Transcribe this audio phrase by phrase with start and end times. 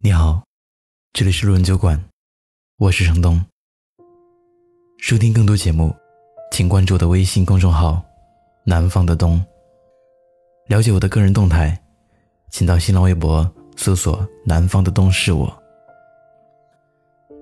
[0.00, 0.44] 你好，
[1.12, 2.00] 这里是路人酒馆，
[2.78, 3.44] 我是程东。
[4.98, 5.92] 收听更多节目，
[6.52, 8.00] 请关注我的微信公众号
[8.62, 9.44] “南方的冬”。
[10.70, 11.76] 了解我的个人动态，
[12.48, 15.52] 请到新浪微博搜索“南方的冬是我”。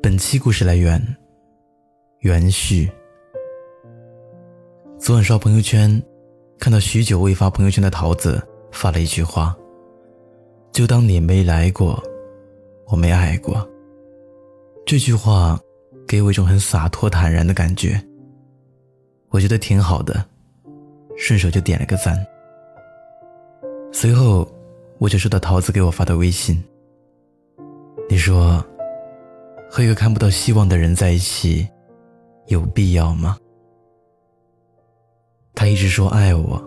[0.00, 1.04] 本期故事来源：
[2.20, 2.88] 元旭。
[4.96, 6.00] 昨晚刷朋友圈，
[6.60, 8.40] 看到许久未发朋友圈的桃子
[8.70, 9.56] 发了一句话
[10.70, 12.00] ：“就当你没来过。”
[12.86, 13.68] 我没爱过。
[14.86, 15.58] 这句话
[16.06, 18.00] 给我一种很洒脱坦然的感觉，
[19.30, 20.24] 我觉得挺好的，
[21.16, 22.14] 顺手就点了个赞。
[23.92, 24.46] 随后，
[24.98, 26.62] 我就收到桃子给我发的微信。
[28.10, 28.64] 你说，
[29.70, 31.66] 和一个看不到希望的人在一起，
[32.48, 33.38] 有必要吗？
[35.54, 36.62] 他一直说爱我，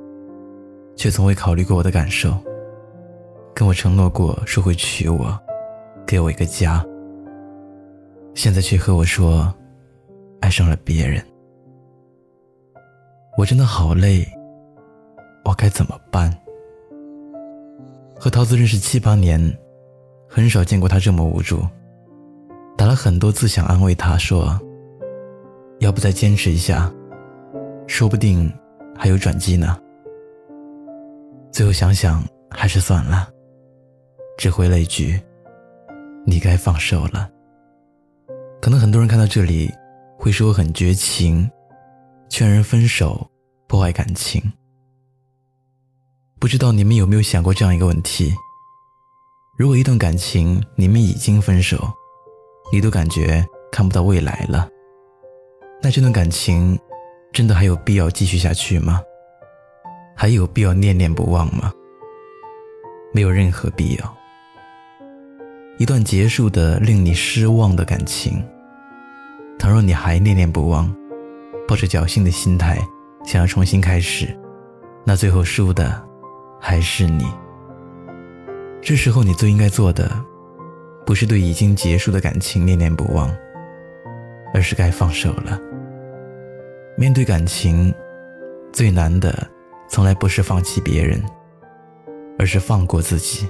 [0.95, 2.35] 却从未考虑过我的感受，
[3.53, 5.39] 跟我承诺过说会娶我。
[6.07, 6.83] 给我一个家，
[8.33, 9.53] 现在却和我说
[10.39, 11.21] 爱上了别人，
[13.37, 14.25] 我真的好累，
[15.43, 16.33] 我该怎么办？
[18.17, 19.37] 和桃子认识七八年，
[20.29, 21.59] 很少见过他这么无助，
[22.77, 24.57] 打了很多字想安慰他说，
[25.79, 26.89] 要不再坚持一下，
[27.85, 28.49] 说不定
[28.95, 29.77] 还有转机呢。
[31.51, 33.27] 最后想想还是算了，
[34.37, 35.21] 只回了一句。
[36.29, 37.29] 你该放手了。
[38.61, 39.71] 可能很多人看到这里，
[40.19, 41.49] 会说我很绝情，
[42.27, 43.31] 劝人分手，
[43.65, 44.41] 破坏感情。
[46.37, 48.35] 不知道你们有没有想过这样一个问题：
[49.57, 51.77] 如果一段感情你们已经分手，
[52.73, 54.67] 你都感觉看不到未来了，
[55.81, 56.77] 那这段感情
[57.31, 59.01] 真的还有必要继续下去吗？
[60.13, 61.71] 还有必要念念不忘吗？
[63.13, 64.16] 没有任何必要。
[65.77, 68.43] 一段结束的令你失望的感情，
[69.59, 70.91] 倘若你还念念不忘，
[71.67, 72.79] 抱着侥幸的心态
[73.23, 74.35] 想要重新开始，
[75.05, 76.03] 那最后输的
[76.59, 77.25] 还是你。
[78.81, 80.09] 这时候你最应该做的，
[81.05, 83.31] 不是对已经结束的感情念念不忘，
[84.55, 85.59] 而是该放手了。
[86.97, 87.93] 面对感情，
[88.73, 89.47] 最难的
[89.87, 91.23] 从来不是放弃别人，
[92.39, 93.47] 而是放过自己。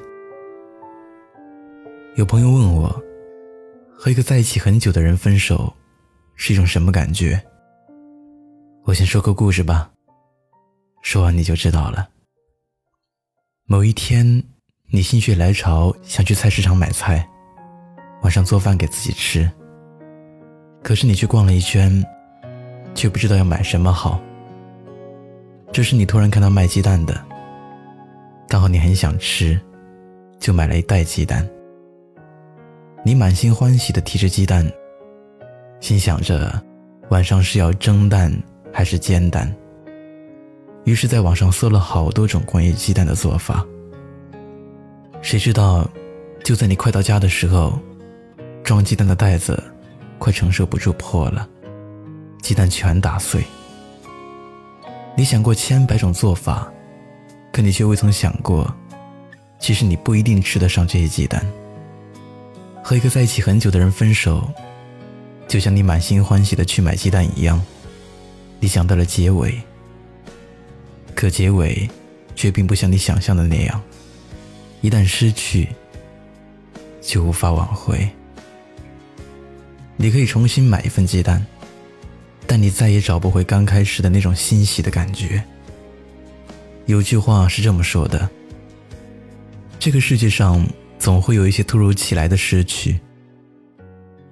[2.18, 2.90] 有朋友问我，
[3.96, 5.72] 和一个在一起很久的人分手，
[6.36, 7.40] 是一种什么感觉？
[8.86, 9.92] 我先说个故事吧，
[11.04, 12.10] 说完你就知道了。
[13.68, 14.44] 某一天，
[14.90, 17.24] 你心血来潮想去菜市场买菜，
[18.24, 19.48] 晚上做饭给自己吃。
[20.82, 22.04] 可是你去逛了一圈，
[22.96, 24.20] 却不知道要买什么好。
[25.72, 27.24] 这时你突然看到卖鸡蛋的，
[28.50, 29.60] 刚好你很想吃，
[30.40, 31.48] 就买了一袋鸡蛋。
[33.08, 34.70] 你满心欢喜地提着鸡蛋，
[35.80, 36.62] 心想着
[37.08, 38.30] 晚上是要蒸蛋
[38.70, 39.50] 还是煎蛋。
[40.84, 43.66] 于是，在网上搜了好多种关于鸡蛋的做法。
[45.22, 45.90] 谁知道，
[46.44, 47.80] 就在你快到家的时候，
[48.62, 49.64] 装鸡蛋的袋子
[50.20, 51.48] 快承受不住破了，
[52.42, 53.42] 鸡蛋全打碎。
[55.16, 56.70] 你想过千百种做法，
[57.54, 58.70] 可你却未曾想过，
[59.60, 61.42] 其实你不一定吃得上这些鸡蛋。
[62.88, 64.50] 和一个在一起很久的人分手，
[65.46, 67.62] 就像你满心欢喜的去买鸡蛋一样，
[68.62, 69.62] 你想到了结尾，
[71.14, 71.86] 可结尾
[72.34, 73.84] 却并不像你想象的那样，
[74.80, 75.68] 一旦失去，
[77.02, 78.10] 就无法挽回。
[79.98, 81.46] 你可以重新买一份鸡蛋，
[82.46, 85.44] 但你再也找不回刚开始的那种欣喜的感觉。
[86.86, 88.30] 有句话是这么说的：
[89.78, 90.66] 这个世界上。
[91.08, 93.00] 总会有一些突如其来的失去，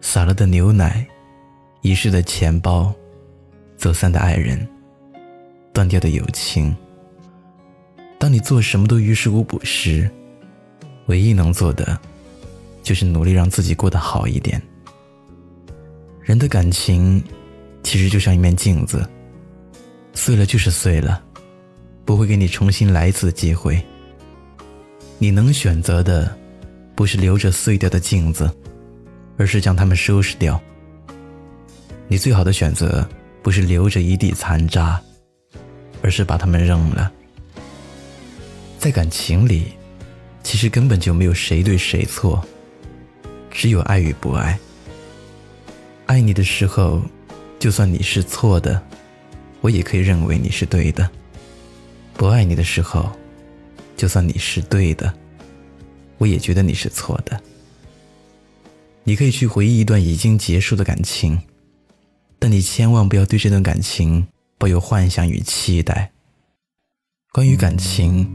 [0.01, 1.07] 洒了的牛奶，
[1.79, 2.93] 遗失的钱包，
[3.77, 4.67] 走散的爱人，
[5.71, 6.75] 断掉的友情。
[8.19, 10.11] 当你做什么都于事无补时，
[11.05, 11.97] 唯一能做的，
[12.83, 14.61] 就是努力让自己过得好一点。
[16.19, 17.23] 人的感情，
[17.83, 19.09] 其实就像一面镜子，
[20.13, 21.23] 碎了就是碎了，
[22.03, 23.81] 不会给你重新来一次的机会。
[25.17, 26.37] 你能选择的。
[26.95, 28.49] 不是留着碎掉的镜子，
[29.37, 30.59] 而是将它们收拾掉。
[32.07, 33.07] 你最好的选择
[33.43, 35.01] 不是留着一地残渣，
[36.01, 37.11] 而是把它们扔了。
[38.79, 39.73] 在感情里，
[40.43, 42.43] 其实根本就没有谁对谁错，
[43.51, 44.57] 只有爱与不爱。
[46.05, 47.01] 爱你的时候，
[47.59, 48.81] 就算你是错的，
[49.59, 51.03] 我也可以认为你是对的；
[52.13, 53.11] 不爱你的时候，
[53.97, 55.11] 就算你是对的。
[56.17, 57.41] 我也觉得你是错的。
[59.03, 61.39] 你可以去回忆一段已经结束的感情，
[62.39, 64.25] 但你千万不要对这段感情
[64.57, 66.11] 抱有幻想与期待。
[67.31, 68.27] 关于感情，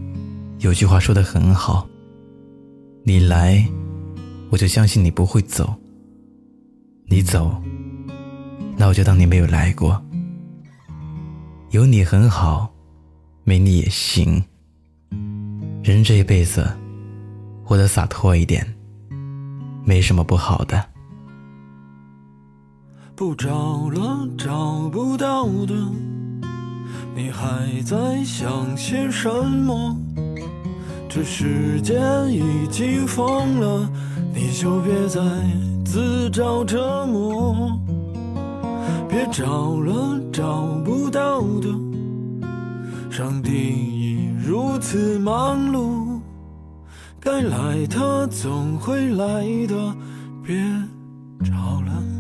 [0.59, 1.88] 有句话说的很好：
[3.03, 3.67] 你来，
[4.50, 5.65] 我就相信你不会走；
[7.06, 7.61] 你走，
[8.77, 10.00] 那我就当你没有来过。
[11.71, 12.73] 有你很好，
[13.43, 14.43] 没你也行。
[15.82, 16.69] 人这一辈子，
[17.70, 18.67] 活得洒脱一点。
[19.84, 20.87] 没什么不好的。
[23.14, 25.75] 不找了，找不到的，
[27.14, 29.96] 你还在想些什么？
[31.08, 31.94] 这世界
[32.28, 33.88] 已经疯了，
[34.34, 35.20] 你就别再
[35.84, 37.70] 自找折磨。
[39.08, 41.69] 别找了，找不到的，
[43.08, 46.09] 上帝已如此忙碌。
[47.31, 49.97] 该来的总会来的，
[50.43, 50.56] 别
[51.44, 52.19] 找了。